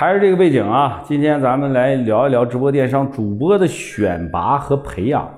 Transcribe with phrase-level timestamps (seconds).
[0.00, 5.28] 还是这个背景啊，今天咱们来聊一聊直播电商主播的选拔和培养。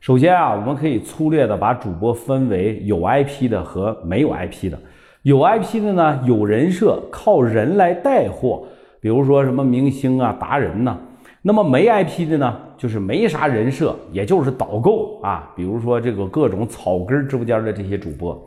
[0.00, 4.78] 首先啊，我们可以粗略的把主播分为有 IP 的和没有 IP 的。
[5.24, 8.62] 有 IP 的呢，有人设，靠人来带货，
[8.98, 10.96] 比如说什么明星啊、达人呐。
[11.42, 18.42] 那么没 IP 的呢，就是没啥人设，也就是导购啊，比如说这个各种草根直播间的这些主播。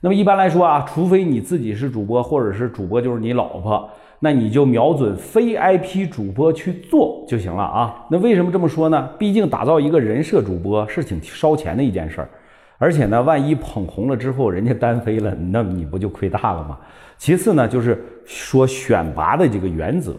[0.00, 3.90] 那么一般来说啊，除非你自己是主播，或者是主播就是你老婆。
[4.18, 8.06] 那你就瞄准非 IP 主播去做就行了啊。
[8.10, 9.08] 那为什么这么说呢？
[9.18, 12.28] 毕竟打造一个人设主播是挺烧钱的一件事儿，
[12.78, 16.78] 而且呢，万一捧红了之后人家单飞了，那你不就亏大了吗？
[17.18, 20.14] 其次呢，就是说选拔的这个原则，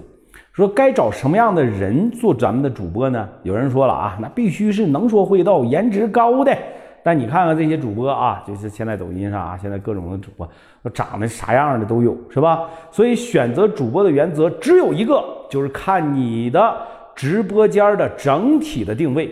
[0.54, 3.28] 说该找什么样的人做咱们的主播呢？
[3.44, 6.56] 有人说了啊，那必须是能说会道、颜值高的。
[7.04, 10.50] 但你看看这些主播啊，就是现在抖音上啊，现在各种的主播，
[10.94, 12.62] 长得啥样的都有，是吧？
[12.92, 16.76] 所以选择主播的原则只有一个，就是看你的
[17.16, 19.28] 直播间的整体的定位。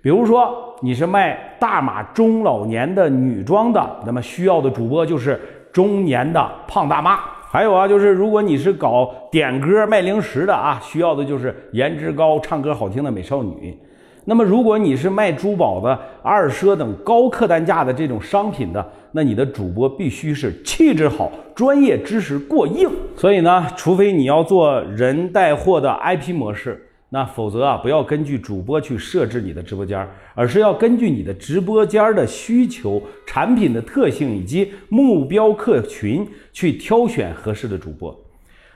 [0.00, 5.40] 比如说你是卖大码中老年的女装的，那么需要的主播就是
[5.72, 7.20] 中年的胖大妈。
[7.48, 13.78] 还有啊，就是如果你是搞点歌卖零食的啊，需要的就是颜值高、唱歌好听的美少女。
[14.24, 22.88] 那么，如果你是卖珠宝的、二奢等高客单价的这种商品的，那你的主播必须是气质好、专业知识过硬。
[23.16, 38.16] 所以呢，除非你要做人带货的 IP 模式，那否则啊，不要根据主播去设置你的直播间，而是要根据你的直播间的需求、产品的特性以及目标客群去挑选合适的主播。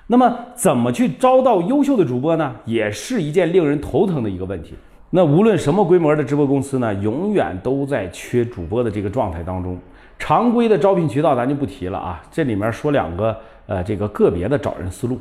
[0.08, 2.52] 那么，怎么去招到优秀的主播呢？
[2.64, 4.74] 也是一件令人头疼的一个问题。
[5.10, 9.78] 那无论什么规模的直播公司呢，永远都在缺主播的这个状态当中。
[10.18, 15.18] 常规的招聘渠道咱就不提了啊，这里面说两个呃这个个别的找人思路。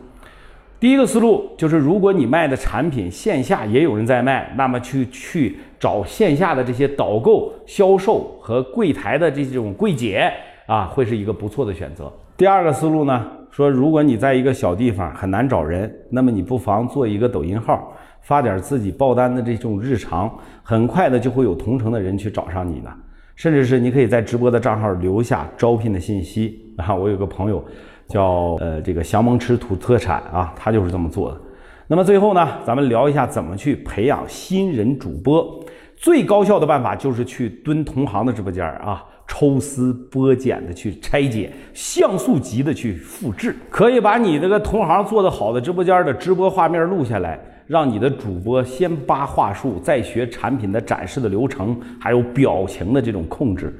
[0.79, 10.31] 第一个思路就是，如果你卖的产品线下也有人在卖，那么去去找线下的这些导购、销售和柜台的这种柜姐
[10.65, 12.11] 啊，会是一个不错的选择。
[12.37, 17.89] 第二个思路呢，说如果你在一个小地方很难找人，那么你不妨做一个抖音号。
[18.19, 20.29] 发点自己爆单的这种日常，
[20.61, 22.91] 很快的就会有同城的人去找上你呢。
[23.37, 26.93] 甚至是你可以在直播的账号留下招聘的信息啊。
[26.93, 27.63] 我有个朋友
[28.09, 31.39] 叫呃这个祥蒙吃土特产啊，他就是这么做的。
[31.87, 35.63] 那么最后呢，咱们聊一下怎么去培养新人主播。
[35.95, 43.55] 最高效的办法就是去蹲同行的直播间啊，抽丝剥茧的去拆解，像素级的去复制。
[43.69, 47.39] 可以把你这个同行做的好的直播间的直播画面录下来。
[47.67, 53.75] 让你的主播先扒话术，再学产品的展示的流程，还有表情的这种控制。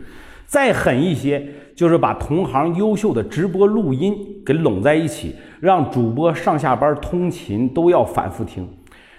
[0.48, 1.46] 再狠一些，
[1.76, 8.68] 就是把同行优秀的直播录音给拢在一起，让主播上下班通勤都要反复听。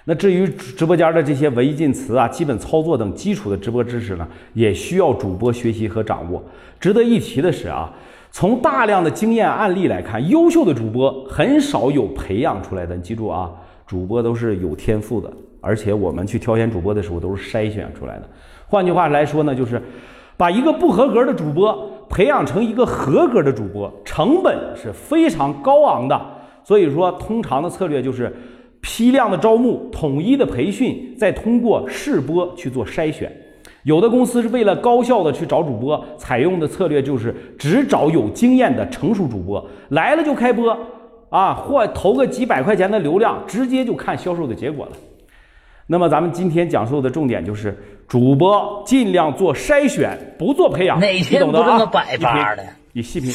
[0.07, 6.43] 那至于直播间的这些文艺进词啊、基本操作等基础的直播知识呢，也需要主播学习和掌握。
[6.81, 7.93] 值得一提的是啊，
[8.31, 12.97] 从大量的经验案例来看，优秀的主播很少有培养出来的。
[12.97, 13.51] 你记住啊。
[13.87, 18.29] 主播都是有天赋的，而且我们去挑选主播的时候都是筛选出来的。
[18.67, 19.81] 换句话来说呢，就是
[20.37, 26.21] 把一个不合格的主播培养成一个合格的主播，成本是非常高昂的。
[26.65, 28.35] 所以说，通常的策略就是
[28.87, 33.31] 批量的招募、统一的培训，再通过试播去做筛选。
[33.83, 40.79] 有的公司是为了高效的去找主播，采用的策略就是只找有经验的成熟主播，来了就开播。
[41.31, 44.93] 啊，或投个几百块钱的流量，直接就看销售的结果了。
[45.89, 47.77] 那么咱们今天讲述的重点就是，
[48.07, 51.01] 主播尽量做筛选，不做培养。
[51.01, 52.63] 哪天不这么百发的？
[52.93, 53.33] 你细品。